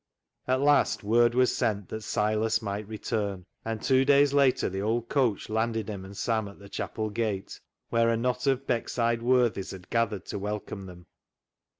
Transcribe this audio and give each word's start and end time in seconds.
At 0.47 0.61
last, 0.61 1.03
word 1.03 1.35
was 1.35 1.55
sent 1.55 1.89
that 1.89 2.01
Silas 2.01 2.59
might 2.59 2.87
re 2.87 2.97
turn, 2.97 3.45
and 3.63 3.79
two 3.83 4.03
days 4.03 4.33
later 4.33 4.67
the 4.67 4.81
old 4.81 5.09
coach 5.09 5.47
landed 5.47 5.87
him 5.91 6.03
and 6.05 6.17
Sam 6.17 6.47
at 6.47 6.57
the 6.57 6.69
chapel 6.69 7.11
gate, 7.11 7.59
where 7.89 8.09
a 8.09 8.17
knot 8.17 8.47
of 8.47 8.65
Beckside 8.65 9.21
worthies 9.21 9.69
had 9.69 9.91
gathered 9.91 10.25
to 10.25 10.39
welcome 10.39 10.87
them. 10.87 11.05